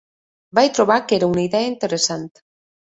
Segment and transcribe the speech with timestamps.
[0.59, 2.29] Vaig trobar que era una idea interessant.